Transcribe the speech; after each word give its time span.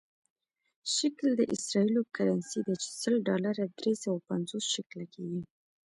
شکل 0.95 1.29
د 1.39 1.41
اسرائیلو 1.55 2.01
کرنسي 2.15 2.59
ده 2.67 2.73
چې 2.81 2.89
سل 3.01 3.15
ډالره 3.27 3.63
درې 3.79 3.93
سوه 4.03 4.19
پنځوس 4.29 4.65
شکله 4.75 5.05
کېږي. 5.13 5.41